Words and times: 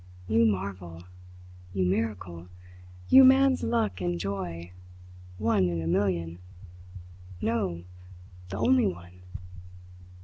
"You 0.27 0.45
marvel, 0.47 1.03
you 1.75 1.85
miracle, 1.85 2.47
you 3.09 3.23
man's 3.23 3.61
luck 3.61 4.01
and 4.01 4.19
joy 4.19 4.71
one 5.37 5.69
in 5.69 5.79
a 5.79 5.85
million! 5.85 6.39
No, 7.39 7.83
the 8.49 8.57
only 8.57 8.87
one. 8.87 9.21